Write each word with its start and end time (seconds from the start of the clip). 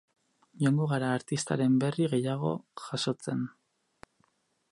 Joango 0.61 0.87
gara 0.93 1.11
artistaren 1.17 1.75
berri 1.83 2.09
gehiago 2.15 2.55
jasotzen. 2.87 3.47